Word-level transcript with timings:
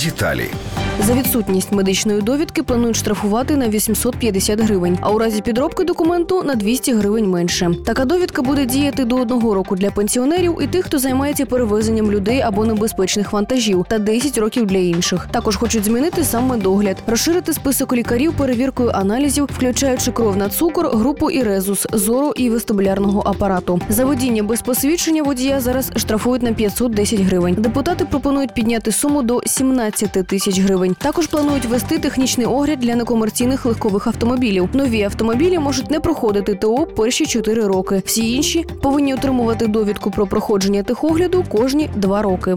Деталі. 0.00 0.50
За 1.06 1.14
відсутність 1.14 1.72
медичної 1.72 2.20
довідки 2.20 2.62
планують 2.62 2.96
штрафувати 2.96 3.56
на 3.56 3.68
850 3.68 4.60
гривень, 4.60 4.98
а 5.00 5.10
у 5.10 5.18
разі 5.18 5.42
підробки 5.42 5.84
документу 5.84 6.42
на 6.42 6.54
200 6.54 6.92
гривень 6.92 7.30
менше. 7.30 7.70
Така 7.86 8.04
довідка 8.04 8.42
буде 8.42 8.66
діяти 8.66 9.04
до 9.04 9.16
одного 9.16 9.54
року 9.54 9.76
для 9.76 9.90
пенсіонерів 9.90 10.58
і 10.62 10.66
тих, 10.66 10.84
хто 10.84 10.98
займається 10.98 11.46
перевезенням 11.46 12.12
людей 12.12 12.40
або 12.40 12.64
небезпечних 12.64 13.32
вантажів, 13.32 13.86
та 13.88 13.98
10 13.98 14.38
років 14.38 14.66
для 14.66 14.78
інших. 14.78 15.28
Також 15.30 15.56
хочуть 15.56 15.84
змінити 15.84 16.24
сам 16.24 16.46
медогляд, 16.46 16.96
розширити 17.06 17.52
список 17.52 17.92
лікарів 17.92 18.32
перевіркою 18.32 18.90
аналізів, 18.94 19.48
включаючи 19.56 20.12
кров 20.12 20.36
на 20.36 20.48
цукор, 20.48 20.88
групу 20.88 21.30
і 21.30 21.42
резус, 21.42 21.86
зору 21.92 22.32
і 22.36 22.50
вестибулярного 22.50 23.22
апарату. 23.26 23.80
За 23.88 24.04
водіння 24.04 24.42
без 24.42 24.62
посвідчення 24.62 25.22
водія 25.22 25.60
зараз 25.60 25.92
штрафують 25.96 26.42
на 26.42 26.52
510 26.52 27.20
гривень. 27.20 27.54
Депутати 27.58 28.04
пропонують 28.04 28.54
підняти 28.54 28.92
суму 28.92 29.22
до 29.22 29.40
17 29.46 30.26
тисяч 30.26 30.58
гривень. 30.90 30.96
Також 30.98 31.26
планують 31.26 31.64
вести 31.64 31.98
технічний 31.98 32.46
огляд 32.46 32.78
для 32.78 32.94
некомерційних 32.96 33.66
легкових 33.66 34.06
автомобілів. 34.06 34.68
Нові 34.72 35.02
автомобілі 35.02 35.58
можуть 35.58 35.90
не 35.90 36.00
проходити 36.00 36.54
ТО 36.54 36.86
перші 36.86 37.26
4 37.26 37.66
роки. 37.66 38.02
Всі 38.04 38.32
інші 38.32 38.66
повинні 38.82 39.14
отримувати 39.14 39.66
довідку 39.66 40.10
про 40.10 40.26
проходження 40.26 40.82
техогляду 40.82 41.44
кожні 41.48 41.90
2 41.96 42.22
роки. 42.22 42.56